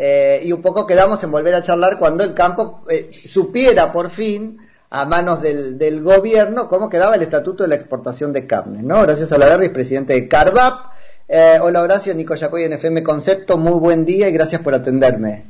eh, 0.00 0.42
y 0.44 0.52
un 0.52 0.62
poco 0.62 0.86
quedamos 0.86 1.20
en 1.24 1.32
volver 1.32 1.56
a 1.56 1.62
charlar 1.64 1.98
cuando 1.98 2.22
el 2.22 2.32
campo 2.32 2.84
eh, 2.88 3.10
supiera 3.10 3.92
por 3.92 4.10
fin 4.10 4.56
a 4.90 5.04
manos 5.06 5.42
del, 5.42 5.76
del, 5.76 6.04
gobierno 6.04 6.68
cómo 6.68 6.88
quedaba 6.88 7.16
el 7.16 7.22
estatuto 7.22 7.64
de 7.64 7.70
la 7.70 7.74
exportación 7.74 8.32
de 8.32 8.46
carne, 8.46 8.80
¿no? 8.80 9.02
Gracias 9.02 9.32
a 9.32 9.38
la 9.38 9.52
es 9.56 9.70
presidente 9.70 10.12
de 10.12 10.28
Carvap. 10.28 10.92
Eh, 11.26 11.58
hola 11.60 11.82
Horacio, 11.82 12.14
Nico 12.14 12.36
Yacoy 12.36 12.62
en 12.62 12.74
FM 12.74 13.02
Concepto, 13.02 13.58
muy 13.58 13.72
buen 13.80 14.04
día 14.04 14.28
y 14.28 14.32
gracias 14.32 14.62
por 14.62 14.72
atenderme. 14.72 15.44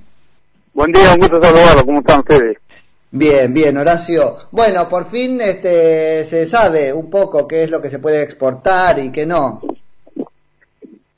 Buen 0.72 0.92
día, 0.92 1.12
un 1.12 1.18
gusto 1.18 1.42
saludarlo, 1.42 1.84
¿cómo 1.84 1.98
están 2.00 2.20
ustedes? 2.20 2.56
Bien, 3.10 3.52
bien, 3.52 3.76
Horacio. 3.76 4.36
Bueno, 4.50 4.88
por 4.88 5.10
fin 5.10 5.42
este, 5.42 6.24
se 6.24 6.48
sabe 6.48 6.94
un 6.94 7.10
poco 7.10 7.46
qué 7.46 7.64
es 7.64 7.70
lo 7.70 7.82
que 7.82 7.90
se 7.90 7.98
puede 7.98 8.22
exportar 8.22 8.98
y 8.98 9.12
qué 9.12 9.26
no. 9.26 9.60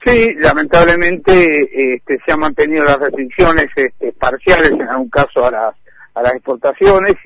Sí, 0.04 0.34
lamentablemente 0.38 1.94
este, 1.94 2.18
se 2.24 2.32
han 2.32 2.40
mantenido 2.40 2.84
las 2.84 2.98
restricciones 2.98 3.66
este, 3.76 4.12
parciales 4.12 4.70
en 4.70 4.88
algún 4.88 5.10
caso 5.10 5.46
a 5.46 5.50
las, 5.50 5.74
a 6.14 6.22
las 6.22 6.34
exportaciones. 6.34 7.16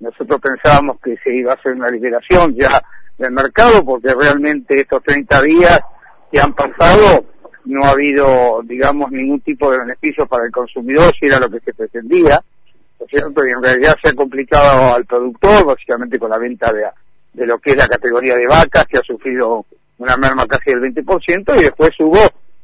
Nosotros 0.00 0.40
pensábamos 0.40 0.98
que 1.02 1.16
se 1.24 1.34
iba 1.34 1.52
a 1.52 1.54
hacer 1.54 1.72
una 1.72 1.90
liberación 1.90 2.54
ya 2.54 2.82
del 3.16 3.32
mercado 3.32 3.84
porque 3.84 4.14
realmente 4.14 4.80
estos 4.80 5.02
30 5.02 5.42
días 5.42 5.80
que 6.30 6.40
han 6.40 6.52
pasado 6.54 7.24
no 7.64 7.84
ha 7.84 7.90
habido, 7.90 8.62
digamos, 8.64 9.10
ningún 9.10 9.40
tipo 9.40 9.70
de 9.72 9.78
beneficio 9.78 10.26
para 10.26 10.44
el 10.44 10.50
consumidor 10.50 11.14
si 11.18 11.26
era 11.26 11.38
lo 11.38 11.50
que 11.50 11.60
se 11.60 11.72
pretendía. 11.72 12.42
¿no 12.98 13.06
es 13.06 13.10
cierto? 13.10 13.46
Y 13.46 13.50
en 13.50 13.62
realidad 13.62 13.96
se 14.02 14.10
ha 14.10 14.14
complicado 14.14 14.94
al 14.94 15.06
productor, 15.06 15.64
básicamente 15.64 16.18
con 16.18 16.30
la 16.30 16.38
venta 16.38 16.70
de, 16.70 16.84
de 17.32 17.46
lo 17.46 17.58
que 17.58 17.70
es 17.70 17.76
la 17.76 17.88
categoría 17.88 18.34
de 18.34 18.46
vacas, 18.46 18.86
que 18.86 18.98
ha 18.98 19.02
sufrido 19.02 19.64
una 20.00 20.16
merma 20.16 20.46
casi 20.46 20.70
del 20.70 20.94
20%, 20.94 21.60
y 21.60 21.64
después 21.64 21.90
hubo 22.00 22.18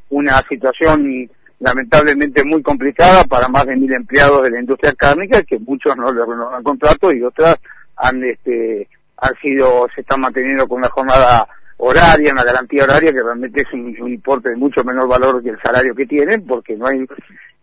una 0.08 0.42
situación 0.48 1.28
lamentablemente 1.60 2.42
muy 2.44 2.62
complicada 2.62 3.24
para 3.24 3.48
más 3.48 3.66
de 3.66 3.76
mil 3.76 3.92
empleados 3.92 4.42
de 4.42 4.50
la 4.50 4.60
industria 4.60 4.94
cárnica, 4.94 5.42
que 5.42 5.58
muchos 5.58 5.94
no 5.96 6.12
le 6.12 6.24
renovan 6.24 6.62
contrato 6.62 7.12
y 7.12 7.22
otras 7.22 7.56
han, 7.96 8.24
este, 8.24 8.88
han 9.18 9.34
sido, 9.40 9.86
se 9.94 10.00
están 10.00 10.20
manteniendo 10.20 10.66
con 10.66 10.78
una 10.78 10.88
jornada 10.88 11.46
horaria, 11.76 12.32
una 12.32 12.44
garantía 12.44 12.84
horaria 12.84 13.12
que 13.12 13.22
realmente 13.22 13.62
es 13.62 13.72
un, 13.72 13.94
importe 14.08 14.50
de 14.50 14.56
mucho 14.56 14.82
menor 14.82 15.06
valor 15.06 15.42
que 15.42 15.50
el 15.50 15.60
salario 15.62 15.94
que 15.94 16.06
tienen, 16.06 16.46
porque 16.46 16.74
no 16.74 16.86
hay, 16.86 17.06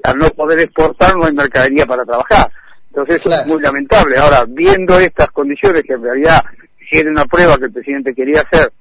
al 0.04 0.18
no 0.20 0.30
poder 0.30 0.60
exportar 0.60 1.16
no 1.18 1.26
hay 1.26 1.34
mercadería 1.34 1.88
para 1.88 2.06
trabajar. 2.06 2.52
Entonces 2.90 3.26
es 3.26 3.48
muy 3.48 3.60
lamentable. 3.60 4.18
Ahora, 4.18 4.46
viendo 4.48 5.00
estas 5.00 5.32
condiciones 5.32 5.82
que 5.82 5.94
en 5.94 6.04
realidad 6.04 6.44
si 6.92 7.00
era 7.00 7.10
una 7.10 7.26
prueba 7.26 7.58
que 7.58 7.66
el 7.66 7.74
presidente 7.74 8.14
quería 8.14 8.42
hacer 8.42 8.72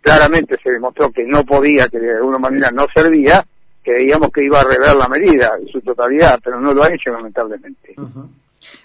claramente 0.00 0.56
se 0.62 0.70
demostró 0.70 1.10
que 1.10 1.24
no 1.24 1.44
podía, 1.44 1.88
que 1.88 1.98
de 1.98 2.16
alguna 2.16 2.38
manera 2.38 2.70
no 2.70 2.86
servía, 2.94 3.44
creíamos 3.82 4.30
que 4.30 4.44
iba 4.44 4.60
a 4.60 4.64
rever 4.64 4.96
la 4.96 5.08
medida 5.08 5.52
en 5.60 5.68
su 5.68 5.80
totalidad, 5.80 6.38
pero 6.42 6.60
no 6.60 6.72
lo 6.72 6.82
ha 6.82 6.92
hecho 6.92 7.10
lamentablemente. 7.10 7.94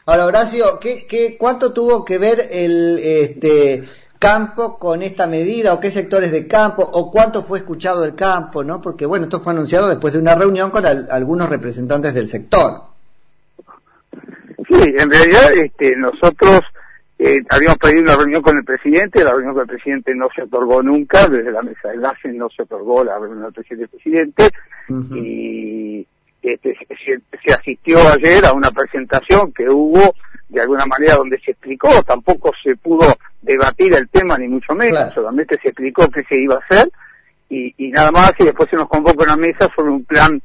Ahora, 0.06 0.26
Horacio, 0.26 0.80
¿qué, 0.80 1.06
qué, 1.08 1.38
¿cuánto 1.38 1.74
tuvo 1.74 2.06
que 2.06 2.18
ver 2.18 2.48
el 2.52 3.00
este, 3.00 3.88
campo 4.20 4.78
con 4.78 5.02
esta 5.02 5.28
medida 5.28 5.74
o 5.74 5.80
qué 5.80 5.92
sectores 5.92 6.32
de 6.32 6.48
campo 6.48 6.84
o 6.84 7.12
cuánto 7.12 7.44
fue 7.44 7.60
escuchado 7.60 8.06
el 8.06 8.16
campo? 8.16 8.64
¿no? 8.64 8.82
Porque 8.82 9.06
bueno, 9.06 9.26
esto 9.26 9.40
fue 9.40 9.54
anunciado 9.54 9.90
después 9.90 10.14
de 10.14 10.20
una 10.20 10.36
reunión 10.36 10.72
con 10.72 10.86
algunos 10.86 11.50
representantes 11.50 12.14
del 12.14 12.30
sector. 12.30 12.84
Sí, 14.70 14.82
en 14.98 15.12
realidad 15.12 15.54
este, 15.54 15.96
nosotros 15.96 16.62
eh, 17.26 17.42
habíamos 17.50 17.78
pedido 17.78 18.02
una 18.02 18.18
reunión 18.18 18.42
con 18.42 18.58
el 18.58 18.66
presidente, 18.66 19.24
la 19.24 19.32
reunión 19.32 19.54
con 19.54 19.62
el 19.62 19.68
presidente 19.70 20.14
no 20.14 20.28
se 20.36 20.42
otorgó 20.42 20.84
nunca, 20.84 21.26
desde 21.28 21.52
la 21.52 21.62
mesa 21.62 21.88
de 21.88 21.96
enlace 21.96 22.34
no 22.34 22.50
se 22.50 22.64
otorgó 22.64 23.02
la 23.02 23.18
reunión 23.18 23.44
del 23.44 23.54
presidente 23.54 23.88
presidente, 23.88 24.50
y 25.16 26.06
este, 26.42 26.78
se, 27.06 27.54
asistió 27.54 27.98
ayer 28.10 28.46
a 28.46 28.52
una 28.52 28.72
presentación 28.72 29.54
que 29.54 29.70
hubo 29.70 30.14
de 30.50 30.62
alguna 30.62 30.86
manera 30.86 31.16
donde 31.16 31.40
se 31.40 31.52
explicó, 31.52 32.04
tampoco 32.04 32.52
se 32.62 32.76
pudo 32.76 33.16
debatir 33.42 33.94
el 33.94 34.10
tema 34.10 34.38
ni 34.38 34.50
mucho 34.50 34.76
menos, 34.76 35.14
solamente 35.14 35.58
se 35.62 35.70
explicó 35.70 36.10
qué 36.10 36.24
se 36.26 36.42
iba 36.42 36.56
a 36.56 36.60
hacer. 36.60 36.92
Y, 37.50 37.74
y 37.78 37.92
nada 37.92 38.12
más 38.12 38.34
y 38.40 38.46
después 38.46 38.70
se 38.70 38.76
nos 38.76 38.90
convocó 38.90 39.24
una 39.24 39.38
mesa 39.38 39.70
sobre 39.76 39.92
un 39.92 40.04
plan 40.04 40.42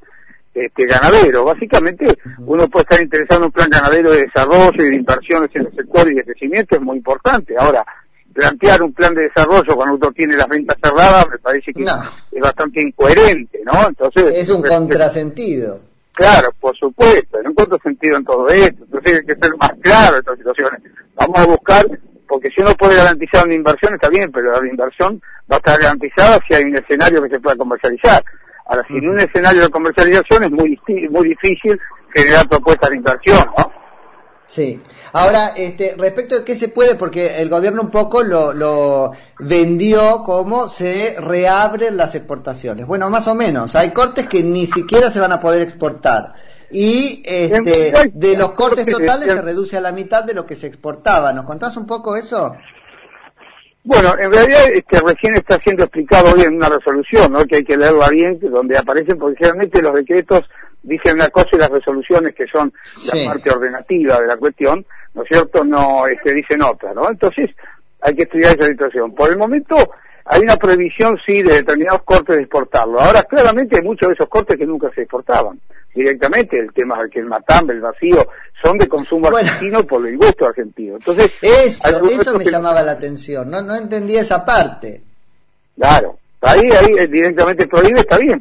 este, 0.64 0.86
ganadero. 0.86 1.44
Básicamente, 1.44 2.06
uno 2.38 2.68
puede 2.68 2.82
estar 2.84 3.02
interesado 3.02 3.40
en 3.40 3.46
un 3.46 3.52
plan 3.52 3.70
ganadero 3.70 4.10
de 4.10 4.26
desarrollo 4.26 4.84
y 4.84 4.90
de 4.90 4.96
inversiones 4.96 5.50
en 5.54 5.66
el 5.66 5.74
sector 5.74 6.10
y 6.10 6.14
de 6.14 6.24
crecimiento, 6.24 6.76
es 6.76 6.82
muy 6.82 6.96
importante. 6.96 7.54
Ahora, 7.58 7.84
plantear 8.38 8.82
un 8.82 8.92
plan 8.92 9.14
de 9.14 9.22
desarrollo 9.22 9.74
cuando 9.74 9.96
uno 9.96 10.12
tiene 10.12 10.36
las 10.36 10.48
ventas 10.48 10.76
cerradas 10.80 11.28
me 11.28 11.38
parece 11.38 11.72
que 11.72 11.82
es 11.82 12.40
bastante 12.40 12.80
incoherente, 12.80 13.60
¿no? 13.64 13.88
Entonces 13.88 14.32
es 14.32 14.48
un 14.50 14.62
contrasentido. 14.62 15.80
Claro, 16.12 16.52
por 16.60 16.76
supuesto, 16.76 17.42
no 17.42 17.50
encuentro 17.50 17.78
sentido 17.82 18.16
en 18.16 18.24
todo 18.24 18.48
esto, 18.48 18.84
entonces 18.84 19.14
hay 19.20 19.26
que 19.26 19.34
ser 19.40 19.56
más 19.56 19.72
claro 19.80 20.14
en 20.14 20.20
estas 20.20 20.38
situaciones. 20.38 20.80
Vamos 21.14 21.38
a 21.38 21.46
buscar, 21.46 21.86
porque 22.28 22.48
si 22.50 22.60
uno 22.60 22.74
puede 22.74 22.96
garantizar 22.96 23.44
una 23.44 23.54
inversión 23.54 23.94
está 23.94 24.08
bien, 24.08 24.30
pero 24.30 24.60
la 24.60 24.68
inversión 24.68 25.20
va 25.50 25.56
a 25.56 25.58
estar 25.58 25.80
garantizada 25.80 26.38
si 26.46 26.54
hay 26.54 26.64
un 26.64 26.76
escenario 26.76 27.22
que 27.22 27.30
se 27.30 27.40
pueda 27.40 27.56
comercializar. 27.56 28.22
Ahora, 28.68 28.84
si 28.86 28.98
en 28.98 29.08
un 29.08 29.18
escenario 29.18 29.62
de 29.62 29.70
comercialización 29.70 30.44
es 30.44 30.50
muy, 30.50 30.78
muy 31.10 31.28
difícil 31.28 31.80
generar 32.14 32.48
propuestas 32.48 32.90
de 32.90 32.96
inversión, 32.96 33.46
¿no? 33.56 33.72
Sí. 34.46 34.82
Ahora, 35.12 35.48
este, 35.56 35.94
respecto 35.98 36.38
de 36.38 36.44
qué 36.44 36.54
se 36.54 36.68
puede, 36.68 36.94
porque 36.94 37.36
el 37.36 37.50
gobierno 37.50 37.82
un 37.82 37.90
poco 37.90 38.22
lo, 38.22 38.52
lo 38.54 39.12
vendió 39.38 40.22
como 40.24 40.68
se 40.68 41.16
reabren 41.18 41.98
las 41.98 42.14
exportaciones. 42.14 42.86
Bueno, 42.86 43.10
más 43.10 43.28
o 43.28 43.34
menos. 43.34 43.74
Hay 43.74 43.90
cortes 43.90 44.26
que 44.26 44.42
ni 44.42 44.66
siquiera 44.66 45.10
se 45.10 45.20
van 45.20 45.32
a 45.32 45.40
poder 45.40 45.62
exportar. 45.62 46.34
Y 46.70 47.22
este, 47.26 47.92
de 48.12 48.36
los 48.36 48.52
cortes 48.52 48.86
totales 48.90 49.26
se 49.26 49.42
reduce 49.42 49.76
a 49.76 49.82
la 49.82 49.92
mitad 49.92 50.24
de 50.24 50.34
lo 50.34 50.46
que 50.46 50.56
se 50.56 50.66
exportaba. 50.66 51.32
¿Nos 51.32 51.44
contás 51.44 51.76
un 51.76 51.86
poco 51.86 52.16
eso? 52.16 52.54
Bueno, 53.84 54.14
en 54.18 54.32
realidad 54.32 54.64
este, 54.72 55.00
recién 55.00 55.36
está 55.36 55.58
siendo 55.58 55.84
explicado 55.84 56.34
hoy 56.34 56.42
en 56.42 56.56
una 56.56 56.68
resolución, 56.68 57.32
¿no? 57.32 57.46
que 57.46 57.56
hay 57.56 57.64
que 57.64 57.76
leerla 57.76 58.08
bien, 58.10 58.38
donde 58.40 58.76
aparecen, 58.76 59.18
porque 59.18 59.38
generalmente 59.38 59.80
los 59.80 59.94
decretos 59.94 60.42
dicen 60.82 61.14
una 61.14 61.28
cosa 61.30 61.50
y 61.52 61.58
las 61.58 61.70
resoluciones, 61.70 62.34
que 62.34 62.46
son 62.46 62.72
la 63.12 63.30
parte 63.30 63.50
ordenativa 63.50 64.20
de 64.20 64.26
la 64.26 64.36
cuestión, 64.36 64.84
¿no 65.14 65.22
es 65.22 65.28
cierto?, 65.28 65.64
no 65.64 66.06
este, 66.06 66.34
dicen 66.34 66.62
otra, 66.62 66.92
¿no? 66.92 67.08
Entonces, 67.08 67.50
hay 68.00 68.14
que 68.14 68.22
estudiar 68.22 68.56
esa 68.56 68.68
situación. 68.68 69.14
Por 69.14 69.30
el 69.30 69.38
momento, 69.38 69.76
hay 70.24 70.42
una 70.42 70.56
prohibición, 70.56 71.18
sí, 71.26 71.42
de 71.42 71.54
determinados 71.54 72.02
cortes 72.02 72.36
de 72.36 72.42
exportarlo. 72.42 73.00
Ahora, 73.00 73.22
claramente 73.22 73.78
hay 73.78 73.84
muchos 73.84 74.08
de 74.08 74.14
esos 74.14 74.28
cortes 74.28 74.56
que 74.56 74.66
nunca 74.66 74.90
se 74.94 75.02
exportaban 75.02 75.58
directamente. 75.98 76.58
El 76.58 76.72
tema 76.72 76.98
del 76.98 77.10
que 77.10 77.20
el 77.20 77.26
matambre, 77.26 77.76
el 77.76 77.82
vacío, 77.82 78.28
son 78.62 78.78
de 78.78 78.88
consumo 78.88 79.28
argentino 79.28 79.86
por 79.86 80.06
el 80.06 80.16
gusto 80.16 80.46
argentino. 80.46 80.96
Entonces, 80.96 81.32
eso, 81.42 82.06
eso 82.06 82.38
me 82.38 82.44
llamaba 82.44 82.82
la 82.82 82.92
atención. 82.92 83.50
No, 83.50 83.62
no 83.62 83.74
entendía 83.74 84.20
esa 84.20 84.44
parte. 84.44 85.02
Claro. 85.76 86.18
Ahí, 86.40 86.70
ahí 86.70 87.06
directamente 87.08 87.66
prohíbe, 87.66 88.00
está 88.00 88.18
bien. 88.18 88.40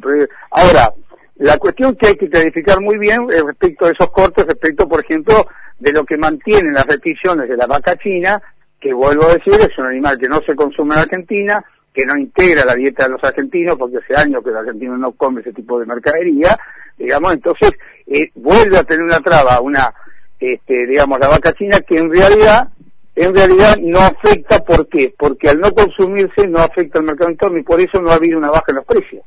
Ahora, 0.50 0.92
la 1.36 1.58
cuestión 1.58 1.96
que 1.96 2.08
hay 2.08 2.16
que 2.16 2.30
clarificar 2.30 2.80
muy 2.80 2.98
bien 2.98 3.28
respecto 3.28 3.86
a 3.86 3.90
esos 3.90 4.10
cortes, 4.10 4.46
respecto, 4.46 4.88
por 4.88 5.00
ejemplo, 5.00 5.46
de 5.78 5.92
lo 5.92 6.04
que 6.04 6.16
mantienen 6.16 6.74
las 6.74 6.86
restricciones 6.86 7.48
de 7.48 7.56
la 7.56 7.66
vaca 7.66 7.96
china, 7.96 8.40
que 8.80 8.92
vuelvo 8.92 9.24
a 9.24 9.34
decir, 9.34 9.54
es 9.54 9.76
un 9.78 9.86
animal 9.86 10.18
que 10.18 10.28
no 10.28 10.40
se 10.42 10.54
consume 10.54 10.94
en 10.94 11.00
Argentina, 11.00 11.64
que 11.92 12.06
no 12.06 12.16
integra 12.16 12.64
la 12.64 12.74
dieta 12.74 13.04
de 13.04 13.10
los 13.10 13.24
argentinos, 13.24 13.76
porque 13.76 13.98
hace 13.98 14.16
años 14.16 14.42
que 14.42 14.50
los 14.50 14.60
argentinos 14.60 14.98
no 14.98 15.12
comen 15.12 15.40
ese 15.40 15.52
tipo 15.52 15.78
de 15.80 15.86
mercadería, 15.86 16.58
digamos, 16.96 17.32
entonces 17.32 17.72
eh, 18.06 18.30
vuelve 18.34 18.78
a 18.78 18.84
tener 18.84 19.04
una 19.04 19.20
traba, 19.20 19.60
una, 19.60 19.92
este, 20.38 20.86
digamos, 20.86 21.18
la 21.18 21.28
vaca 21.28 21.52
china 21.52 21.80
que 21.80 21.98
en 21.98 22.12
realidad, 22.12 22.68
en 23.16 23.34
realidad 23.34 23.76
no 23.80 23.98
afecta, 24.00 24.60
¿por 24.64 24.88
qué? 24.88 25.14
Porque 25.16 25.48
al 25.48 25.60
no 25.60 25.72
consumirse 25.72 26.46
no 26.46 26.58
afecta 26.58 26.98
al 26.98 27.04
mercado 27.04 27.30
interno 27.30 27.58
y 27.58 27.62
por 27.62 27.80
eso 27.80 28.00
no 28.00 28.10
ha 28.10 28.14
habido 28.14 28.38
una 28.38 28.50
baja 28.50 28.66
en 28.68 28.76
los 28.76 28.84
precios. 28.84 29.22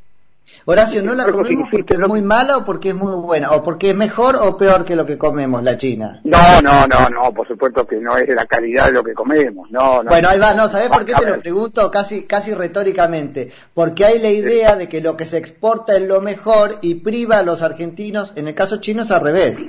Horacio, 0.64 1.02
¿no 1.02 1.14
la 1.14 1.24
comemos 1.24 1.68
porque 1.72 1.94
es 1.94 1.98
muy 1.98 2.22
mala 2.22 2.58
o 2.58 2.64
porque 2.64 2.90
es 2.90 2.94
muy 2.94 3.14
buena? 3.14 3.50
¿O 3.50 3.64
porque 3.64 3.90
es 3.90 3.96
mejor 3.96 4.36
o 4.36 4.56
peor 4.56 4.84
que 4.84 4.94
lo 4.94 5.04
que 5.04 5.18
comemos, 5.18 5.64
la 5.64 5.76
China? 5.76 6.20
No, 6.22 6.62
no, 6.62 6.86
no, 6.86 7.08
no, 7.08 7.32
por 7.32 7.48
supuesto 7.48 7.84
que 7.84 7.96
no 7.96 8.16
es 8.16 8.28
de 8.28 8.34
la 8.34 8.46
calidad 8.46 8.86
de 8.86 8.92
lo 8.92 9.02
que 9.02 9.12
comemos, 9.12 9.70
no, 9.72 10.04
no. 10.04 10.10
Bueno, 10.10 10.28
ahí 10.28 10.38
va, 10.38 10.54
no, 10.54 10.68
¿sabés 10.68 10.88
por 10.88 11.04
qué 11.04 11.14
te 11.14 11.28
lo 11.28 11.40
pregunto 11.40 11.90
casi, 11.90 12.26
casi 12.26 12.54
retóricamente? 12.54 13.50
Porque 13.74 14.04
hay 14.04 14.20
la 14.20 14.30
idea 14.30 14.76
de 14.76 14.88
que 14.88 15.00
lo 15.00 15.16
que 15.16 15.26
se 15.26 15.38
exporta 15.38 15.96
es 15.96 16.06
lo 16.06 16.20
mejor 16.20 16.78
y 16.80 16.96
priva 16.96 17.38
a 17.38 17.42
los 17.42 17.62
argentinos, 17.62 18.32
en 18.36 18.46
el 18.46 18.54
caso 18.54 18.76
chino 18.76 19.02
es 19.02 19.10
al 19.10 19.22
revés. 19.22 19.64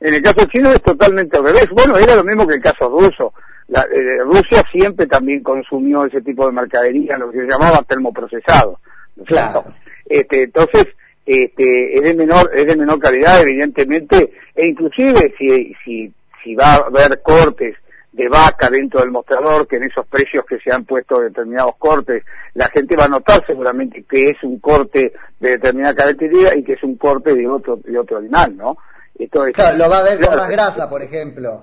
En 0.00 0.14
el 0.14 0.22
caso 0.22 0.46
chino 0.46 0.70
es 0.70 0.80
totalmente 0.80 1.36
al 1.36 1.44
revés. 1.44 1.68
Bueno, 1.70 1.96
era 1.96 2.14
lo 2.14 2.22
mismo 2.22 2.46
que 2.46 2.54
el 2.54 2.62
caso 2.62 2.88
ruso. 2.88 3.32
La, 3.66 3.82
eh, 3.82 4.18
Rusia 4.22 4.62
siempre 4.70 5.08
también 5.08 5.42
consumió 5.42 6.04
ese 6.04 6.22
tipo 6.22 6.46
de 6.46 6.52
mercadería, 6.52 7.18
lo 7.18 7.32
que 7.32 7.40
se 7.40 7.46
llamaba 7.46 7.82
termoprocesado 7.82 8.78
Claro. 9.24 9.64
Este, 10.08 10.42
entonces, 10.42 10.86
este, 11.26 11.96
es 11.96 12.02
de 12.02 12.14
menor, 12.14 12.50
es 12.54 12.66
de 12.66 12.76
menor 12.76 12.98
calidad, 12.98 13.40
evidentemente, 13.40 14.32
e 14.54 14.68
inclusive 14.68 15.34
si, 15.38 15.74
si, 15.84 16.12
si 16.42 16.54
va 16.54 16.74
a 16.74 16.76
haber 16.86 17.20
cortes 17.22 17.76
de 18.12 18.28
vaca 18.28 18.68
dentro 18.68 19.00
del 19.00 19.10
mostrador, 19.10 19.68
que 19.68 19.76
en 19.76 19.84
esos 19.84 20.06
precios 20.06 20.44
que 20.44 20.58
se 20.58 20.72
han 20.72 20.84
puesto 20.84 21.20
determinados 21.20 21.76
cortes, 21.78 22.24
la 22.54 22.68
gente 22.68 22.96
va 22.96 23.04
a 23.04 23.08
notar 23.08 23.44
seguramente 23.46 24.02
que 24.02 24.30
es 24.30 24.42
un 24.42 24.58
corte 24.58 25.12
de 25.38 25.50
determinada 25.50 25.94
característica 25.94 26.56
y 26.56 26.64
que 26.64 26.72
es 26.72 26.82
un 26.82 26.96
corte 26.96 27.34
de 27.34 27.46
otro, 27.46 27.76
de 27.76 27.96
otro 27.96 28.18
animal, 28.18 28.56
¿no? 28.56 28.78
Esto 29.16 29.44
claro, 29.52 29.78
lo 29.78 29.90
va 29.90 29.98
a 29.98 30.02
ver 30.02 30.20
con 30.20 30.36
más 30.36 30.48
grasa, 30.48 30.88
por 30.88 31.02
ejemplo. 31.02 31.62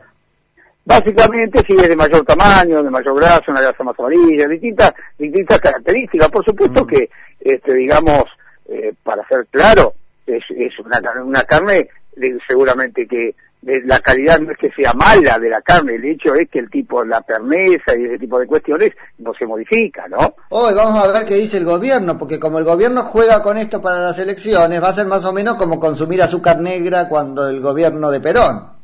Básicamente 0.85 1.61
si 1.65 1.73
es 1.73 1.89
de 1.89 1.95
mayor 1.95 2.23
tamaño, 2.23 2.83
de 2.83 2.89
mayor 2.91 3.19
grasa, 3.19 3.43
una 3.47 3.61
grasa 3.61 3.83
más 3.83 3.99
amarilla, 3.99 4.47
distintas, 4.47 4.93
distintas 5.17 5.59
características. 5.59 6.29
Por 6.29 6.45
supuesto 6.45 6.83
mm. 6.83 6.87
que, 6.87 7.09
este, 7.39 7.73
digamos, 7.73 8.25
eh, 8.69 8.93
para 9.03 9.27
ser 9.27 9.47
claro, 9.49 9.95
es, 10.27 10.43
es 10.55 10.77
una, 10.79 11.01
una 11.23 11.43
carne 11.43 11.89
seguramente 12.47 13.07
que 13.07 13.35
la 13.61 13.99
calidad 13.99 14.39
no 14.39 14.51
es 14.51 14.57
que 14.59 14.71
sea 14.71 14.93
mala 14.93 15.39
de 15.39 15.49
la 15.49 15.61
carne, 15.61 15.95
el 15.95 16.05
hecho 16.05 16.35
es 16.35 16.49
que 16.49 16.59
el 16.59 16.69
tipo, 16.69 17.03
la 17.03 17.21
perneza 17.21 17.95
y 17.97 18.05
ese 18.05 18.19
tipo 18.19 18.38
de 18.39 18.45
cuestiones 18.45 18.91
no 19.17 19.33
se 19.33 19.45
modifica, 19.47 20.07
¿no? 20.07 20.35
Hoy 20.49 20.73
vamos 20.75 21.03
a 21.03 21.11
ver 21.11 21.25
qué 21.25 21.35
dice 21.35 21.57
el 21.57 21.65
gobierno, 21.65 22.17
porque 22.19 22.39
como 22.39 22.59
el 22.59 22.65
gobierno 22.65 23.03
juega 23.03 23.41
con 23.41 23.57
esto 23.57 23.81
para 23.81 24.01
las 24.01 24.19
elecciones, 24.19 24.83
va 24.83 24.89
a 24.89 24.93
ser 24.93 25.07
más 25.07 25.25
o 25.25 25.33
menos 25.33 25.55
como 25.55 25.79
consumir 25.79 26.21
azúcar 26.21 26.59
negra 26.59 27.09
cuando 27.09 27.49
el 27.49 27.59
gobierno 27.59 28.11
de 28.11 28.21
Perón. 28.21 28.75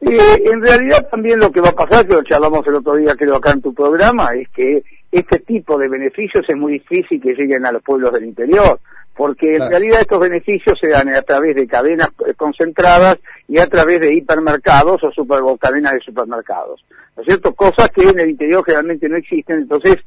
Eh, 0.00 0.42
en 0.44 0.62
realidad 0.62 1.08
también 1.10 1.38
lo 1.38 1.50
que 1.50 1.60
va 1.60 1.70
a 1.70 1.74
pasar, 1.74 2.06
que 2.06 2.14
lo 2.14 2.22
charlamos 2.22 2.66
el 2.66 2.74
otro 2.74 2.96
día 2.96 3.14
creo 3.16 3.36
acá 3.36 3.52
en 3.52 3.62
tu 3.62 3.72
programa, 3.72 4.30
es 4.34 4.48
que 4.50 4.82
este 5.10 5.38
tipo 5.38 5.78
de 5.78 5.88
beneficios 5.88 6.44
es 6.46 6.56
muy 6.56 6.74
difícil 6.74 7.20
que 7.20 7.34
lleguen 7.34 7.64
a 7.64 7.72
los 7.72 7.82
pueblos 7.82 8.12
del 8.12 8.24
interior, 8.24 8.80
porque 9.16 9.56
en 9.56 9.68
realidad 9.68 10.00
estos 10.00 10.18
beneficios 10.18 10.76
se 10.80 10.88
dan 10.88 11.08
a 11.14 11.22
través 11.22 11.54
de 11.54 11.66
cadenas 11.66 12.08
eh, 12.26 12.34
concentradas 12.34 13.18
y 13.48 13.58
a 13.58 13.68
través 13.68 14.00
de 14.00 14.14
hipermercados 14.14 15.02
o, 15.04 15.12
super, 15.12 15.40
cadenas 15.60 15.94
de 15.94 16.00
supermercados, 16.00 16.84
¿no 17.16 17.22
es 17.22 17.26
cierto? 17.26 17.54
Cosas 17.54 17.90
que 17.90 18.02
en 18.02 18.18
el 18.18 18.30
interior 18.30 18.64
generalmente 18.64 19.08
no 19.08 19.16
existen, 19.16 19.60
entonces 19.60 19.98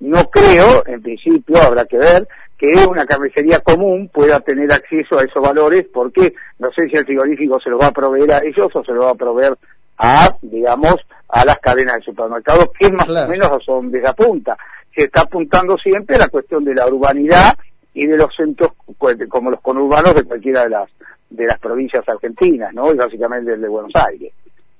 no 0.00 0.28
creo, 0.28 0.84
en 0.86 1.00
principio 1.00 1.62
habrá 1.62 1.84
que 1.86 1.96
ver, 1.96 2.28
que 2.58 2.74
una 2.88 3.04
carnicería 3.04 3.60
común 3.60 4.08
pueda 4.08 4.40
tener 4.40 4.72
acceso 4.72 5.18
a 5.18 5.24
esos 5.24 5.42
valores 5.42 5.86
porque 5.92 6.34
no 6.58 6.70
sé 6.72 6.88
si 6.88 6.96
el 6.96 7.04
frigorífico 7.04 7.60
se 7.60 7.70
lo 7.70 7.78
va 7.78 7.88
a 7.88 7.92
proveer 7.92 8.32
a 8.32 8.38
ellos 8.38 8.68
o 8.74 8.84
se 8.84 8.92
lo 8.92 9.02
va 9.02 9.10
a 9.10 9.14
proveer 9.14 9.56
a, 9.98 10.34
digamos, 10.42 10.96
a 11.28 11.44
las 11.44 11.58
cadenas 11.58 11.96
de 11.96 12.02
supermercados, 12.02 12.70
que 12.78 12.90
más 12.92 13.08
o 13.08 13.28
menos 13.28 13.50
a 13.50 13.58
donde 13.66 14.00
se 14.00 14.06
apunta. 14.06 14.56
Se 14.94 15.04
está 15.04 15.22
apuntando 15.22 15.76
siempre 15.76 16.16
a 16.16 16.20
la 16.20 16.28
cuestión 16.28 16.64
de 16.64 16.74
la 16.74 16.86
urbanidad 16.86 17.54
y 17.92 18.06
de 18.06 18.16
los 18.16 18.34
centros 18.34 18.70
pues, 18.98 19.16
como 19.28 19.50
los 19.50 19.60
conurbanos 19.60 20.14
de 20.14 20.24
cualquiera 20.24 20.64
de 20.64 20.70
las 20.70 20.90
de 21.28 21.46
las 21.46 21.58
provincias 21.58 22.08
argentinas, 22.08 22.72
¿no? 22.72 22.92
Y 22.92 22.96
básicamente 22.96 23.52
el 23.52 23.60
de 23.60 23.68
Buenos 23.68 23.92
Aires. 23.94 24.32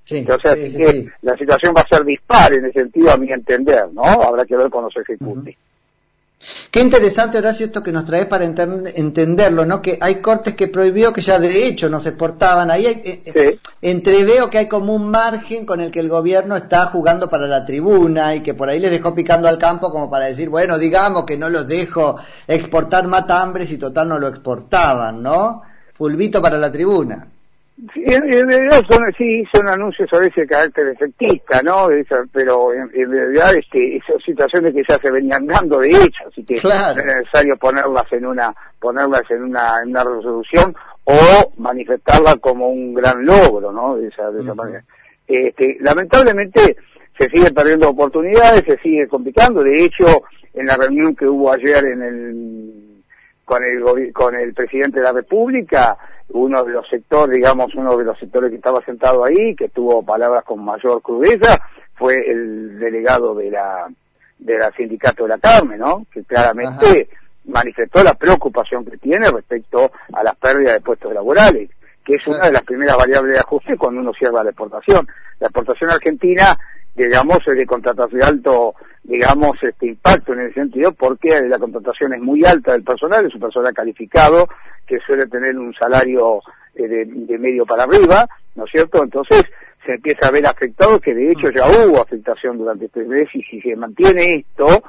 Entonces, 0.08 0.52
así 0.52 0.76
que 0.76 1.08
la 1.22 1.36
situación 1.36 1.74
va 1.76 1.80
a 1.80 1.88
ser 1.88 2.04
dispar 2.04 2.52
en 2.52 2.66
ese 2.66 2.80
sentido, 2.80 3.10
a 3.10 3.16
mi 3.16 3.30
entender, 3.30 3.88
¿no? 3.92 4.04
Habrá 4.04 4.44
que 4.44 4.56
ver 4.56 4.70
cuando 4.70 4.90
se 4.90 5.00
ejecute. 5.00 5.56
Qué 6.76 6.82
interesante, 6.82 7.38
Horacio, 7.38 7.64
esto 7.64 7.82
que 7.82 7.90
nos 7.90 8.04
trae 8.04 8.26
para 8.26 8.44
entenderlo, 8.44 9.64
¿no? 9.64 9.80
Que 9.80 9.96
hay 9.98 10.16
cortes 10.16 10.54
que 10.54 10.68
prohibió 10.68 11.10
que 11.10 11.22
ya 11.22 11.38
de 11.38 11.66
hecho 11.66 11.88
no 11.88 12.00
se 12.00 12.10
exportaban. 12.10 12.70
Ahí 12.70 12.84
eh, 12.84 13.22
eh, 13.24 13.58
entreveo 13.80 14.50
que 14.50 14.58
hay 14.58 14.68
como 14.68 14.94
un 14.94 15.10
margen 15.10 15.64
con 15.64 15.80
el 15.80 15.90
que 15.90 16.00
el 16.00 16.10
gobierno 16.10 16.54
está 16.54 16.84
jugando 16.84 17.30
para 17.30 17.46
la 17.46 17.64
tribuna 17.64 18.34
y 18.34 18.40
que 18.40 18.52
por 18.52 18.68
ahí 18.68 18.78
les 18.78 18.90
dejó 18.90 19.14
picando 19.14 19.48
al 19.48 19.56
campo 19.56 19.90
como 19.90 20.10
para 20.10 20.26
decir, 20.26 20.50
bueno, 20.50 20.76
digamos 20.76 21.24
que 21.24 21.38
no 21.38 21.48
los 21.48 21.66
dejo 21.66 22.16
exportar 22.46 23.06
matambres 23.06 23.72
y 23.72 23.78
total 23.78 24.10
no 24.10 24.18
lo 24.18 24.28
exportaban, 24.28 25.22
¿no? 25.22 25.62
Fulvito 25.94 26.42
para 26.42 26.58
la 26.58 26.70
tribuna. 26.70 27.26
En, 27.94 28.48
realidad 28.48 28.82
son, 28.88 29.12
sí, 29.18 29.44
son 29.52 29.68
anuncios 29.68 30.10
a 30.10 30.18
veces 30.18 30.36
de 30.36 30.46
carácter 30.46 30.88
efectista, 30.88 31.60
¿no? 31.62 31.88
pero 32.32 32.72
en, 32.72 32.90
realidad 32.90 33.54
este, 33.54 33.96
esas 33.96 34.22
situaciones 34.24 34.72
que 34.72 34.82
ya 34.88 34.98
se 34.98 35.10
venían 35.10 35.46
dando 35.46 35.80
de 35.80 35.90
hecho, 35.90 36.24
así 36.26 36.42
que 36.42 36.54
no 36.54 36.70
es 36.70 36.96
necesario 37.04 37.54
ponerlas 37.58 38.10
en 38.12 38.24
una, 38.24 38.54
ponerlas 38.80 39.30
en 39.30 39.42
una, 39.42 39.82
en 39.82 39.90
una 39.90 40.04
resolución 40.04 40.74
o 41.04 41.52
manifestarla 41.58 42.36
como 42.36 42.70
un 42.70 42.94
gran 42.94 43.24
logro, 43.26 43.70
¿no? 43.70 43.96
De 43.96 44.08
esa, 44.08 44.30
de 44.30 44.42
esa 44.42 44.54
manera. 44.54 44.82
Este, 45.26 45.76
lamentablemente 45.80 46.76
se 47.18 47.28
sigue 47.28 47.50
perdiendo 47.50 47.90
oportunidades, 47.90 48.64
se 48.64 48.78
sigue 48.78 49.06
complicando, 49.06 49.62
de 49.62 49.84
hecho, 49.84 50.22
en 50.54 50.66
la 50.66 50.76
reunión 50.76 51.14
que 51.14 51.26
hubo 51.26 51.52
ayer 51.52 51.84
en 51.84 52.02
el 52.02 53.02
con 53.44 53.62
el 53.62 54.12
con 54.12 54.34
el 54.34 54.54
presidente 54.54 54.98
de 54.98 55.04
la 55.04 55.12
República, 55.12 55.96
uno 56.30 56.64
de 56.64 56.72
los 56.72 56.88
sectores, 56.88 57.34
digamos, 57.34 57.74
uno 57.74 57.96
de 57.96 58.04
los 58.04 58.18
sectores 58.18 58.50
que 58.50 58.56
estaba 58.56 58.84
sentado 58.84 59.24
ahí, 59.24 59.54
que 59.54 59.68
tuvo 59.68 60.04
palabras 60.04 60.44
con 60.44 60.64
mayor 60.64 61.00
crudeza, 61.02 61.60
fue 61.94 62.16
el 62.30 62.78
delegado 62.78 63.34
de 63.34 63.50
la 63.50 63.88
de 64.38 64.58
la 64.58 64.70
sindicato 64.72 65.22
de 65.22 65.30
la 65.30 65.38
carne, 65.38 65.78
¿no? 65.78 66.06
Que 66.12 66.22
claramente 66.24 67.08
manifestó 67.46 68.02
la 68.02 68.14
preocupación 68.14 68.84
que 68.84 68.98
tiene 68.98 69.30
respecto 69.30 69.90
a 70.12 70.22
las 70.22 70.36
pérdidas 70.36 70.74
de 70.74 70.80
puestos 70.80 71.12
laborales, 71.14 71.70
que 72.04 72.14
es 72.14 72.26
una 72.26 72.46
de 72.46 72.52
las 72.52 72.62
primeras 72.62 72.96
variables 72.96 73.34
de 73.34 73.40
ajuste 73.40 73.76
cuando 73.76 74.00
uno 74.00 74.12
cierra 74.12 74.44
la 74.44 74.50
exportación. 74.50 75.08
La 75.40 75.46
exportación 75.46 75.90
argentina, 75.90 76.58
digamos, 76.96 77.38
es 77.46 77.56
de 77.56 77.66
contratación 77.66 78.20
de 78.20 78.26
alto 78.26 78.74
digamos, 79.06 79.52
este 79.62 79.86
impacto 79.86 80.32
en 80.32 80.40
el 80.40 80.54
sentido 80.54 80.92
porque 80.92 81.40
la 81.48 81.58
contratación 81.58 82.14
es 82.14 82.20
muy 82.20 82.44
alta 82.44 82.72
del 82.72 82.82
personal, 82.82 83.24
es 83.24 83.34
un 83.34 83.40
personal 83.40 83.72
calificado 83.72 84.48
que 84.84 84.98
suele 85.06 85.26
tener 85.26 85.56
un 85.56 85.72
salario 85.74 86.40
eh, 86.74 87.04
de, 87.06 87.38
medio 87.38 87.64
para 87.64 87.84
arriba, 87.84 88.26
¿no 88.56 88.64
es 88.64 88.70
cierto? 88.70 89.02
Entonces 89.02 89.44
se 89.84 89.94
empieza 89.94 90.26
a 90.26 90.32
ver 90.32 90.46
afectado, 90.46 91.00
que 91.00 91.14
de 91.14 91.30
hecho 91.30 91.50
ya 91.50 91.66
hubo 91.68 92.02
afectación 92.02 92.58
durante 92.58 92.86
este 92.86 93.04
mes 93.04 93.28
y 93.34 93.42
si 93.42 93.60
se 93.60 93.76
mantiene 93.76 94.44
esto, 94.44 94.82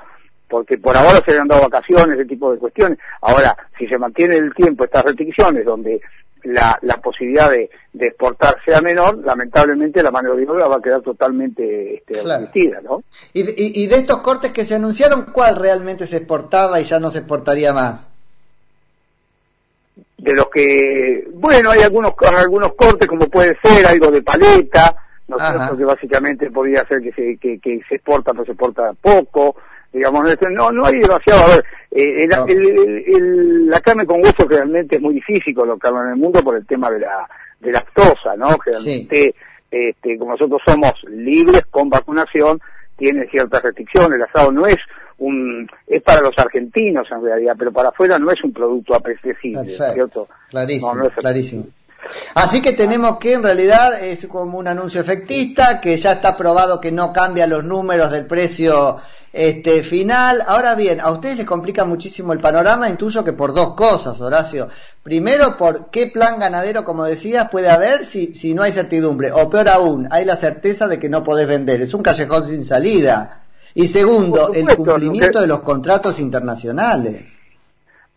porque 0.48 0.78
por 0.80 0.98
ahora 0.98 1.22
se 1.24 1.34
le 1.34 1.40
han 1.40 1.48
dado 1.48 1.70
vacaciones, 1.70 2.18
ese 2.18 2.26
tipo 2.26 2.52
de 2.52 2.58
cuestiones, 2.58 2.98
ahora 3.22 3.56
si 3.78 3.86
se 3.88 4.00
mantiene 4.00 4.38
el 4.38 4.54
tiempo 4.56 4.86
estas 4.86 5.06
restricciones 5.06 5.64
donde 5.66 6.02
la, 6.48 6.78
la 6.82 6.98
posibilidad 6.98 7.50
de, 7.50 7.70
de, 7.94 8.08
exportar 8.08 8.58
sea 8.64 8.82
menor, 8.82 9.18
lamentablemente 9.24 10.02
la 10.02 10.12
mano 10.12 10.36
de 10.36 10.48
obra 10.48 10.68
va 10.68 10.78
a 10.78 10.82
quedar 10.82 11.02
totalmente 11.02 11.96
este, 11.96 12.24
¿no? 12.84 13.04
Y, 13.34 13.84
y, 13.84 13.88
de 13.88 13.96
estos 13.96 14.22
cortes 14.22 14.52
que 14.52 14.66
se 14.66 14.76
anunciaron, 14.76 15.26
¿cuál 15.32 15.56
realmente 15.58 16.08
se 16.08 16.18
exportaba 16.18 16.80
y 16.80 16.86
ya 16.86 17.00
no 17.00 17.12
se 17.12 17.20
exportaría 17.20 17.74
más? 17.74 18.10
De 20.18 20.34
los 20.34 20.50
que, 20.50 21.28
bueno, 21.34 21.72
hay 21.72 21.82
algunos 21.82 22.14
algunos 22.22 22.74
cortes 22.74 23.08
como 23.08 23.28
puede 23.28 23.58
ser 23.62 23.86
algo 23.86 24.10
de 24.10 24.22
paleta, 24.22 24.96
¿no 25.28 25.38
sé, 25.40 25.78
que 25.78 25.86
básicamente 25.86 26.50
podría 26.50 26.88
ser 26.88 27.02
que 27.02 27.12
se, 27.12 27.38
que, 27.38 27.60
que 27.60 27.82
se 27.88 27.96
exporta, 27.96 28.32
pero 28.32 28.46
se 28.46 28.52
exporta 28.52 28.94
poco, 28.94 29.56
digamos, 29.98 30.24
no, 30.52 30.72
no 30.72 30.86
hay 30.86 31.00
demasiado, 31.00 31.44
a 31.44 31.48
ver, 31.48 31.66
eh, 31.92 32.28
la 33.68 33.82
carne 33.82 34.06
con 34.06 34.22
hueso 34.22 34.48
realmente 34.48 34.96
es 34.96 35.02
muy 35.02 35.16
difícil 35.16 35.54
colocarlo 35.54 36.04
en 36.04 36.10
el 36.12 36.16
mundo 36.16 36.44
por 36.44 36.56
el 36.56 36.66
tema 36.66 36.90
de 36.90 37.00
la, 37.00 37.28
de 37.60 37.72
lactosa, 37.72 38.36
¿no? 38.38 38.58
Generalmente, 38.60 39.36
este, 39.70 40.18
como 40.18 40.32
nosotros 40.32 40.62
somos 40.66 40.94
libres 41.10 41.64
con 41.70 41.90
vacunación, 41.90 42.60
tiene 42.98 43.28
ciertas 43.28 43.62
restricciones, 43.62 44.18
el 44.18 44.24
asado 44.24 44.52
no 44.52 44.66
es 44.66 44.78
un, 45.20 45.68
es 45.88 46.02
para 46.04 46.22
los 46.22 46.38
argentinos 46.38 47.08
en 47.12 47.24
realidad, 47.24 47.56
pero 47.58 47.72
para 47.72 47.90
afuera 47.90 48.20
no 48.20 48.32
es 48.32 48.44
un 48.44 48.54
producto 48.54 48.96
apreciable, 48.96 49.70
¿cierto? 49.70 50.28
Clarísimo, 50.50 51.10
clarísimo. 51.16 51.66
Así 52.36 52.62
que 52.62 52.74
tenemos 52.74 53.18
que 53.18 53.34
en 53.34 53.44
realidad 53.44 54.02
es 54.02 54.28
como 54.28 54.58
un 54.58 54.68
anuncio 54.68 55.02
efectista 55.02 55.82
que 55.82 55.98
ya 55.98 56.14
está 56.14 56.38
probado 56.38 56.80
que 56.80 56.92
no 56.92 57.12
cambia 57.12 57.48
los 57.48 57.64
números 57.64 58.12
del 58.12 58.28
precio 58.28 58.98
este 59.38 59.84
final. 59.84 60.44
Ahora 60.48 60.74
bien, 60.74 61.00
a 61.00 61.12
ustedes 61.12 61.38
les 61.38 61.46
complica 61.46 61.86
muchísimo 61.86 62.34
el 62.34 62.40
panorama, 62.40 62.90
intuyo 62.90 63.24
que 63.24 63.34
por 63.34 63.54
dos 63.54 63.76
cosas, 63.76 64.20
Horacio. 64.20 64.68
Primero, 65.04 65.56
por 65.58 65.92
qué 65.92 66.08
plan 66.08 66.40
ganadero, 66.40 66.84
como 66.84 67.04
decías, 67.04 67.50
puede 67.52 67.70
haber 67.70 68.04
si, 68.04 68.34
si 68.34 68.56
no 68.56 68.64
hay 68.64 68.72
certidumbre. 68.72 69.32
O 69.32 69.50
peor 69.50 69.70
aún, 69.70 70.08
hay 70.10 70.26
la 70.26 70.36
certeza 70.36 70.88
de 70.88 71.00
que 71.00 71.08
no 71.08 71.24
podés 71.24 71.48
vender. 71.48 71.82
Es 71.82 71.94
un 71.94 72.02
callejón 72.02 72.46
sin 72.46 72.66
salida. 72.66 73.44
Y 73.76 73.88
segundo, 73.88 74.52
el 74.54 74.76
cumplimiento 74.76 75.40
de 75.40 75.46
los 75.46 75.62
contratos 75.62 76.20
internacionales. 76.20 77.37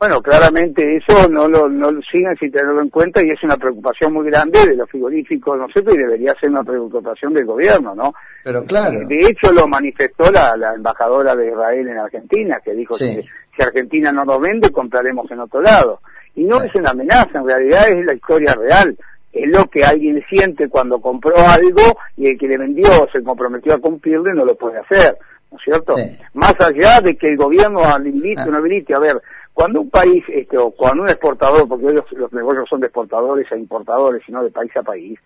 Bueno, 0.01 0.23
claramente 0.23 0.97
eso 0.97 1.29
no 1.29 1.47
lo, 1.47 1.69
no 1.69 1.93
lo 1.93 2.01
siguen 2.11 2.35
sin 2.39 2.51
tenerlo 2.51 2.81
en 2.81 2.89
cuenta 2.89 3.23
y 3.23 3.29
es 3.33 3.43
una 3.43 3.59
preocupación 3.59 4.15
muy 4.15 4.25
grande 4.31 4.67
de 4.67 4.75
los 4.75 4.89
frigoríficos 4.89 5.59
nosotros 5.59 5.95
y 5.95 5.99
debería 5.99 6.35
ser 6.41 6.49
una 6.49 6.65
preocupación 6.65 7.35
del 7.35 7.45
gobierno, 7.45 7.95
¿no? 7.95 8.15
Pero 8.43 8.65
claro. 8.65 8.99
De 9.07 9.21
hecho 9.21 9.53
lo 9.53 9.69
manifestó 9.69 10.33
la, 10.33 10.57
la, 10.57 10.73
embajadora 10.73 11.37
de 11.37 11.49
Israel 11.49 11.87
en 11.87 11.99
Argentina, 11.99 12.59
que 12.65 12.73
dijo 12.73 12.97
que 12.97 13.25
si 13.55 13.63
Argentina 13.63 14.11
no 14.11 14.25
nos 14.25 14.41
vende, 14.41 14.71
compraremos 14.71 15.31
en 15.31 15.41
otro 15.41 15.61
lado. 15.61 16.01
Y 16.35 16.45
no 16.45 16.63
es 16.63 16.75
una 16.75 16.93
amenaza, 16.93 17.39
en 17.39 17.47
realidad 17.47 17.91
es 17.91 18.07
la 18.07 18.15
historia 18.15 18.55
real. 18.55 18.97
Es 19.35 19.51
lo 19.51 19.67
que 19.67 19.85
alguien 19.85 20.25
siente 20.31 20.71
cuando 20.71 20.99
compró 20.99 21.37
algo 21.37 21.99
y 22.17 22.29
el 22.29 22.39
que 22.39 22.49
le 22.49 22.57
vendió 22.57 22.89
se 23.13 23.23
comprometió 23.23 23.75
a 23.75 23.79
cumplirle 23.79 24.33
no 24.33 24.47
lo 24.47 24.55
puede 24.55 24.79
hacer. 24.79 25.19
¿no 25.51 25.59
es 25.59 25.65
cierto? 25.65 25.95
Más 26.35 26.55
allá 26.61 27.01
de 27.01 27.17
que 27.17 27.29
el 27.29 27.37
gobierno 27.37 27.81
habilite 27.85 28.43
o 28.43 28.51
no 28.51 28.59
habilite, 28.59 28.95
a 28.95 28.99
ver, 28.99 29.21
Cuando 29.53 29.81
un 29.81 29.91
país, 29.91 30.25
este, 30.29 30.57
o 30.57 30.71
cuando 30.71 31.03
un 31.03 31.09
exportador, 31.09 31.69
porque 31.69 31.87
hoy 31.87 31.95
los, 32.13 32.33
negocios 32.33 32.69
son 32.69 32.81
de 32.81 32.87
exportadores 32.87 33.51
a 33.51 33.57
importadores, 33.57 34.23
sino 34.25 34.43
de 34.43 34.51
país 34.51 34.75
a 34.77 34.83
país, 34.83 35.19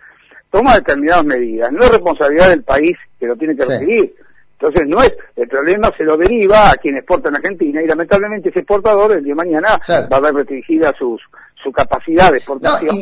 toma 0.50 0.74
determinadas 0.74 1.24
medidas, 1.24 1.72
no 1.72 1.84
es 1.84 1.90
responsabilidad 1.90 2.48
del 2.48 2.62
país 2.62 2.96
que 3.18 3.26
lo 3.26 3.36
tiene 3.36 3.56
que 3.56 3.64
recibir. 3.64 4.14
Entonces 4.58 4.88
no 4.88 5.02
es, 5.02 5.14
el 5.36 5.48
problema 5.48 5.92
se 5.96 6.04
lo 6.04 6.16
deriva 6.16 6.70
a 6.70 6.76
quien 6.76 6.96
exporta 6.96 7.28
en 7.28 7.36
Argentina 7.36 7.82
y 7.82 7.86
lamentablemente 7.86 8.48
ese 8.48 8.60
exportador 8.60 9.12
el 9.12 9.24
día 9.24 9.32
de 9.32 9.36
mañana 9.36 9.80
va 9.88 10.16
a 10.16 10.20
ver 10.20 10.34
restringida 10.34 10.94
sus 10.96 11.20
su 11.64 11.72
capacidad 11.72 12.30
de 12.30 12.38
exportación. 12.38 12.94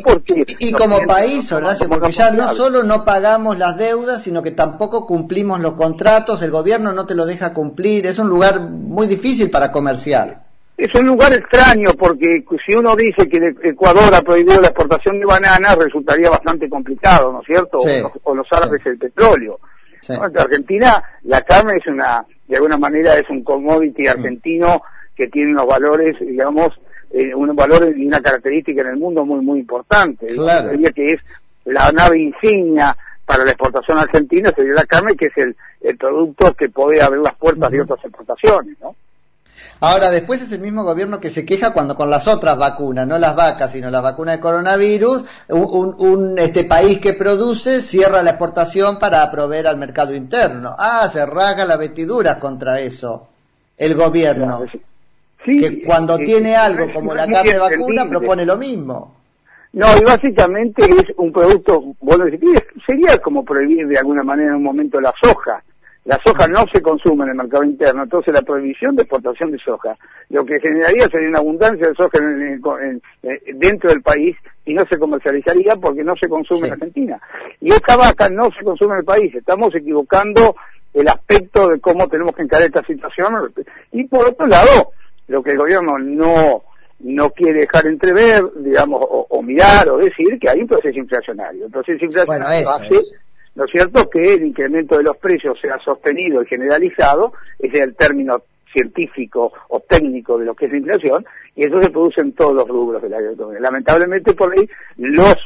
y, 0.61 0.73
como 0.73 1.05
país, 1.05 1.51
Horacio, 1.53 1.89
porque 1.89 2.13
ya 2.13 2.31
no 2.31 2.55
solo 2.55 2.85
no 2.85 3.05
pagamos 3.05 3.59
las 3.59 3.77
deudas, 3.77 4.23
sino 4.23 4.43
que 4.43 4.53
tampoco 4.53 5.07
cumplimos 5.07 5.61
los 5.61 5.75
contratos, 5.75 6.43
el 6.43 6.53
gobierno 6.53 6.93
no 6.93 7.05
te 7.07 7.17
lo 7.17 7.27
deja 7.27 7.53
cumplir, 7.53 8.07
es 8.07 8.19
un 8.19 8.29
lugar 8.29 8.61
muy 8.61 9.09
difícil 9.09 9.51
para 9.51 9.73
comerciar. 9.73 10.42
Es 10.83 10.93
un 10.97 11.07
lugar 11.07 11.33
extraño 11.33 11.95
porque 11.97 12.45
si 12.67 12.75
uno 12.75 12.97
dice 12.97 13.29
que 13.29 13.55
Ecuador 13.63 14.13
ha 14.13 14.21
prohibido 14.21 14.61
la 14.61 14.67
exportación 14.67 15.21
de 15.21 15.27
bananas, 15.27 15.77
resultaría 15.77 16.29
bastante 16.29 16.69
complicado, 16.69 17.33
¿no 17.33 17.41
es 17.41 17.47
cierto? 17.47 17.79
o, 18.25 18.35
los 18.35 18.49
árabes 18.51 18.85
el 18.87 18.99
petróleo. 18.99 19.61
En 20.09 20.37
Argentina 20.37 21.01
la 21.23 21.41
carne 21.43 21.77
es 21.77 21.87
una, 21.87 22.27
de 22.49 22.57
alguna 22.57 22.79
manera 22.79 23.17
es 23.17 23.31
un 23.31 23.45
commodity 23.45 24.09
argentino 24.09 24.83
que 25.15 25.29
tiene 25.29 25.53
unos 25.53 25.69
valores, 25.69 26.17
digamos, 26.19 26.71
eh, 27.13 27.33
un 27.33 27.55
valor 27.55 27.97
y 27.97 28.05
una 28.05 28.21
característica 28.21 28.81
en 28.81 28.89
el 28.89 28.97
mundo 28.97 29.25
muy, 29.25 29.41
muy 29.41 29.61
importante. 29.61 30.27
Claro. 30.27 30.71
que 30.93 31.13
es 31.13 31.21
la 31.65 31.93
nave 31.93 32.19
insignia 32.19 32.97
para 33.25 33.45
la 33.45 33.53
exportación 33.53 33.99
argentina 33.99 34.53
sería 34.57 34.75
la 34.75 34.87
carne, 34.87 35.15
que 35.15 35.27
es 35.27 35.37
el, 35.37 35.55
el 35.81 35.97
producto 35.97 36.53
que 36.55 36.71
puede 36.71 37.01
abrir 37.01 37.23
las 37.23 37.37
puertas 37.37 37.71
de 37.71 37.83
otras 37.83 38.05
exportaciones, 38.05 38.77
¿no? 38.81 38.97
Ahora, 39.85 40.13
después 40.13 40.41
es 40.41 40.53
el 40.53 40.61
mismo 40.61 40.85
gobierno 40.85 41.19
que 41.19 41.29
se 41.29 41.45
queja 41.45 41.73
cuando 41.73 41.97
con 41.97 42.09
las 42.09 42.29
otras 42.29 42.57
vacunas, 42.57 43.05
no 43.05 43.19
las 43.19 43.35
vacas, 43.35 43.73
sino 43.73 43.91
la 43.91 44.01
vacuna 44.01 44.31
de 44.31 44.39
coronavirus, 44.39 45.25
un, 45.49 45.95
un, 45.99 46.39
este 46.39 46.63
país 46.63 47.01
que 47.01 47.15
produce 47.15 47.81
cierra 47.81 48.23
la 48.23 48.31
exportación 48.31 49.01
para 49.01 49.29
proveer 49.33 49.67
al 49.67 49.79
mercado 49.79 50.15
interno. 50.15 50.77
Ah, 50.79 51.09
se 51.13 51.27
rasga 51.27 51.65
la 51.65 51.77
vestidura 51.77 52.39
contra 52.39 52.79
eso, 52.79 53.27
el 53.77 53.97
gobierno 53.97 54.67
que 55.45 55.83
cuando 55.83 56.17
tiene 56.17 56.55
algo 56.55 56.93
como 56.93 57.13
la 57.13 57.27
carne 57.27 57.55
de 57.55 57.59
vacuna 57.59 58.09
propone 58.09 58.47
lo 58.47 58.57
mismo. 58.57 59.17
No, 59.73 59.87
y 60.01 60.05
básicamente 60.05 60.85
es 60.85 61.07
un 61.17 61.33
producto, 61.33 61.83
bueno, 62.01 62.27
sería 62.87 63.19
como 63.19 63.45
prohibir 63.45 63.89
de 63.89 63.99
alguna 63.99 64.23
manera 64.23 64.51
en 64.51 64.59
un 64.59 64.63
momento 64.63 65.01
la 65.01 65.13
soja. 65.21 65.61
La 66.05 66.19
soja 66.25 66.49
no 66.49 66.65
se 66.73 66.83
consume 66.83 67.25
en 67.25 67.31
el 67.31 67.37
mercado 67.37 67.63
interno, 67.63 68.03
entonces 68.03 68.35
la 68.35 68.43
prohibición 68.43 68.97
de 68.97 69.03
exportación 69.03 69.53
de 69.53 69.59
soja, 69.59 69.97
lo 70.31 70.45
que 70.45 70.59
generaría 70.59 71.07
sería 71.09 71.29
una 71.29 71.39
abundancia 71.39 71.89
de 71.89 71.95
soja 71.95 72.19
dentro 73.55 73.91
del 73.91 74.03
país 74.03 74.37
y 74.65 74.75
no 74.75 74.85
se 74.91 74.99
comercializaría 74.99 75.77
porque 75.77 76.03
no 76.03 76.15
se 76.21 76.29
consume 76.29 76.67
en 76.67 76.73
Argentina. 76.73 77.21
Y 77.61 77.71
esta 77.71 77.97
vaca 77.97 78.29
no 78.29 78.49
se 78.51 78.65
consume 78.65 78.95
en 78.95 78.99
el 78.99 79.05
país, 79.05 79.33
estamos 79.33 79.73
equivocando 79.77 80.57
el 80.93 81.07
aspecto 81.07 81.69
de 81.69 81.81
cómo 81.81 82.09
tenemos 82.09 82.35
que 82.35 82.43
encarar 82.43 82.67
esta 82.67 82.85
situación. 82.85 83.53
Y 83.93 84.05
por 84.05 84.27
otro 84.27 84.47
lado, 84.47 84.93
lo 85.29 85.43
que 85.43 85.53
el 85.53 85.59
gobierno 85.59 85.99
no 85.99 86.65
no 87.03 87.31
quiere 87.31 87.61
dejar 87.61 87.87
entrever, 87.87 88.45
digamos, 88.57 89.01
o, 89.05 89.43
mirar 89.43 89.89
o 89.89 89.99
decir 89.99 90.39
que 90.41 90.49
hay 90.49 90.61
un 90.61 90.69
proceso 90.69 90.99
inflacionario. 90.99 91.67
El 91.67 91.73
proceso 91.73 92.05
inflacionario 92.05 92.71
hace, 92.71 93.01
¿no 93.55 93.65
es 93.65 93.71
cierto?, 93.71 94.09
que 94.09 94.35
el 94.35 94.45
incremento 94.45 94.97
de 94.97 95.05
los 95.05 95.17
precios 95.17 95.59
sea 95.61 95.79
sostenido 95.79 96.43
y 96.43 96.47
generalizado, 96.47 97.33
ese 97.59 97.79
es 97.79 97.83
el 97.83 97.95
término 97.95 98.43
científico 98.73 99.53
o 99.69 99.81
técnico 99.81 100.39
de 100.39 100.47
lo 100.47 100.55
que 100.55 100.67
es 100.67 100.73
la 100.73 100.79
inflación, 100.79 101.27
y 101.55 101.65
eso 101.65 101.81
se 101.83 101.91
produce 101.91 102.21
en 102.21 102.33
todos 102.33 102.55
los 102.55 102.67
rubros 102.67 103.03
de 103.03 103.11
la 103.11 103.21
economía. 103.21 103.61
Lamentablemente 103.61 104.33
por 104.33 104.53
ahí 104.53 104.69
los 104.97 105.37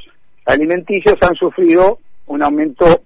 alimenticios 0.45 1.19
han 1.21 1.35
sufrido 1.35 1.99
un 2.27 2.43
aumento 2.43 3.03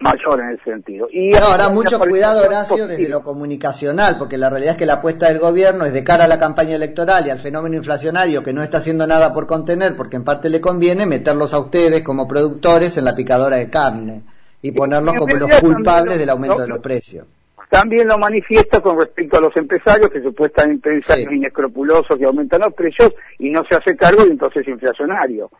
mayor 0.00 0.40
en 0.40 0.50
ese 0.50 0.64
sentido. 0.64 1.08
Y 1.10 1.34
ahora 1.34 1.68
mucho 1.70 1.98
cuidado, 1.98 2.44
Horacio, 2.44 2.86
desde 2.86 3.08
lo 3.08 3.22
comunicacional, 3.22 4.16
porque 4.18 4.38
la 4.38 4.50
realidad 4.50 4.72
es 4.72 4.78
que 4.78 4.86
la 4.86 4.94
apuesta 4.94 5.28
del 5.28 5.38
gobierno 5.38 5.84
es 5.84 5.92
de 5.92 6.04
cara 6.04 6.24
a 6.24 6.28
la 6.28 6.38
campaña 6.38 6.76
electoral 6.76 7.26
y 7.26 7.30
al 7.30 7.40
fenómeno 7.40 7.76
inflacionario 7.76 8.42
que 8.42 8.52
no 8.52 8.62
está 8.62 8.78
haciendo 8.78 9.06
nada 9.06 9.32
por 9.32 9.46
contener, 9.46 9.96
porque 9.96 10.16
en 10.16 10.24
parte 10.24 10.50
le 10.50 10.60
conviene 10.60 11.06
meterlos 11.06 11.54
a 11.54 11.58
ustedes 11.58 12.02
como 12.02 12.28
productores 12.28 12.96
en 12.96 13.04
la 13.04 13.14
picadora 13.14 13.56
de 13.56 13.70
carne 13.70 14.22
y 14.62 14.72
ponerlos 14.72 15.14
como 15.14 15.34
los 15.34 15.50
culpables 15.60 16.18
del 16.18 16.30
aumento 16.30 16.62
de 16.62 16.68
los 16.68 16.78
precios. 16.78 17.26
También 17.68 18.06
lo 18.06 18.18
manifiesta 18.18 18.80
con 18.80 18.98
respecto 18.98 19.38
a 19.38 19.40
los 19.40 19.56
empresarios 19.56 20.08
que 20.08 20.22
supuestamente 20.22 21.02
son 21.02 21.20
inescrupulosos 21.34 22.16
que 22.16 22.24
aumentan 22.24 22.60
los 22.60 22.72
precios 22.72 23.12
y 23.38 23.50
no 23.50 23.64
se 23.68 23.74
hace 23.74 23.96
cargo 23.96 24.22
de 24.24 24.30
un 24.30 24.38
proceso 24.38 24.70
inflacionario 24.70 25.50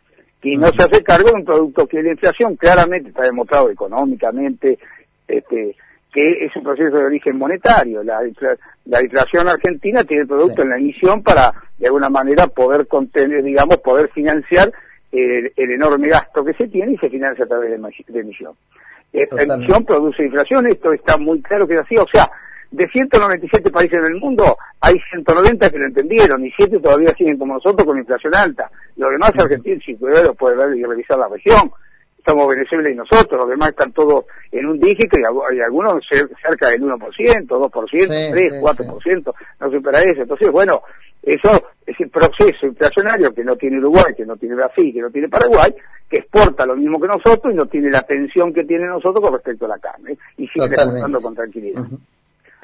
y 0.45 0.57
no 0.57 0.67
se 0.67 0.83
hace 0.83 1.03
cargo 1.03 1.29
de 1.29 1.35
un 1.35 1.45
producto 1.45 1.87
que 1.87 2.03
la 2.03 2.11
inflación. 2.11 2.55
Claramente 2.55 3.09
está 3.09 3.23
demostrado 3.23 3.71
económicamente 3.71 4.77
este, 5.27 5.75
que 6.13 6.45
es 6.45 6.55
un 6.55 6.61
proceso 6.61 6.95
de 6.95 7.03
origen 7.03 7.35
monetario. 7.35 8.03
La, 8.03 8.19
la 8.85 9.01
inflación 9.01 9.47
argentina 9.47 10.03
tiene 10.03 10.27
producto 10.27 10.61
en 10.61 10.69
la 10.69 10.77
emisión 10.77 11.23
para, 11.23 11.51
de 11.79 11.87
alguna 11.87 12.09
manera, 12.09 12.45
poder 12.45 12.87
contener, 12.87 13.41
digamos, 13.41 13.77
poder 13.77 14.11
financiar 14.11 14.71
el, 15.11 15.51
enorme 15.57 16.09
gasto 16.09 16.45
que 16.45 16.53
se 16.53 16.67
tiene 16.67 16.93
y 16.93 16.97
se 16.97 17.09
financia 17.09 17.45
a 17.45 17.47
través 17.47 17.71
de, 17.71 18.19
emisión. 18.19 18.53
Esta 19.11 19.41
emisión 19.41 19.83
produce 19.83 20.25
inflación, 20.25 20.67
esto 20.67 20.93
está 20.93 21.17
muy 21.17 21.41
claro 21.41 21.67
que 21.67 21.73
es 21.73 21.81
así, 21.81 21.97
o 21.97 22.05
sea, 22.13 22.29
de 22.75 22.89
197 22.89 23.71
países 23.71 23.99
en 23.99 24.05
el 24.05 24.15
mundo, 24.15 24.57
hay 24.81 24.99
190 25.09 25.69
que 25.69 25.79
lo 25.79 25.85
entendieron 25.85 26.45
y 26.45 26.51
7 26.51 26.79
todavía 26.79 27.13
siguen 27.17 27.37
como 27.37 27.53
nosotros 27.53 27.85
con 27.85 27.97
inflación 27.97 28.35
alta. 28.35 28.69
Los 28.97 29.11
demás, 29.11 29.31
Argentina, 29.37 29.81
si 29.85 29.95
puede, 29.95 30.33
puede 30.33 30.57
ver 30.57 30.77
y 30.77 30.83
revisar 30.83 31.17
la 31.17 31.29
región. 31.29 31.71
Estamos 32.17 32.49
Venezuela 32.49 32.89
y 32.89 32.95
nosotros, 32.95 33.39
los 33.39 33.49
demás 33.49 33.69
están 33.69 33.93
todos 33.93 34.25
en 34.51 34.65
un 34.65 34.79
dígito 34.79 35.17
y, 35.19 35.61
algunos 35.61 36.03
cerca 36.09 36.69
del 36.69 36.81
1%, 36.81 36.97
2%, 37.47 38.31
3, 38.31 38.53
4%, 38.61 39.33
no 39.59 39.71
supera 39.71 40.01
eso. 40.01 40.21
Entonces, 40.23 40.51
bueno, 40.51 40.81
eso 41.21 41.69
es 41.85 41.95
el 41.99 42.09
proceso 42.09 42.65
inflacionario 42.65 43.33
que 43.33 43.43
no 43.43 43.55
tiene 43.55 43.77
Uruguay, 43.77 44.13
que 44.17 44.25
no 44.25 44.35
tiene 44.37 44.55
Brasil, 44.55 44.91
que 44.91 45.01
no 45.01 45.11
tiene 45.11 45.29
Paraguay, 45.29 45.73
que 46.09 46.17
exporta 46.17 46.65
lo 46.65 46.75
mismo 46.75 46.99
que 46.99 47.07
nosotros 47.07 47.53
y 47.53 47.55
no 47.55 47.67
tiene 47.67 47.89
la 47.89 48.01
tensión 48.01 48.53
que 48.53 48.63
tiene 48.63 48.87
nosotros 48.87 49.21
con 49.21 49.33
respecto 49.33 49.65
a 49.65 49.69
la 49.69 49.79
carne 49.79 50.17
y 50.37 50.47
sigue 50.47 50.65
exportando 50.65 51.21
con 51.21 51.35
tranquilidad. 51.35 51.85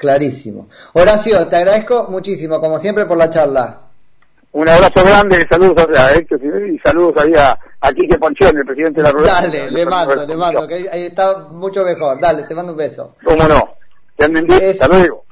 Clarísimo. 0.02 0.68
Horacio, 0.94 1.46
te 1.46 1.54
agradezco 1.54 2.08
muchísimo, 2.10 2.60
como 2.60 2.80
siempre, 2.80 3.06
por 3.06 3.16
la 3.16 3.30
charla. 3.30 3.82
Un 4.50 4.68
abrazo 4.68 5.06
grande, 5.06 5.46
saludos 5.48 5.86
a 5.96 6.12
Héctor 6.12 6.40
y 6.44 6.76
saludos 6.80 7.22
ahí 7.22 7.32
a, 7.34 7.56
a 7.80 7.92
Quique 7.92 8.18
Ponchón, 8.18 8.58
el 8.58 8.64
presidente 8.64 9.00
de 9.00 9.04
la 9.04 9.12
Rueda. 9.12 9.42
Dale, 9.42 9.70
le 9.70 9.86
mando, 9.86 10.26
le 10.26 10.36
mando, 10.36 10.66
que 10.66 10.74
ahí, 10.74 11.04
está 11.04 11.46
mucho 11.52 11.84
mejor. 11.84 12.18
Dale, 12.20 12.42
te 12.42 12.54
mando 12.56 12.72
un 12.72 12.78
beso. 12.78 13.14
¿Cómo 13.22 13.46
no? 13.46 13.76
hasta 14.18 14.88
luego. 14.88 15.24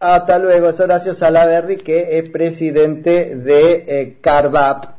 Hasta 0.00 0.38
luego, 0.40 0.70
es 0.70 0.80
Horacio 0.80 1.14
Salaverri, 1.14 1.76
que 1.76 2.18
es 2.18 2.28
presidente 2.30 3.36
de 3.36 3.84
eh, 3.86 4.18
Carvap. 4.20 4.95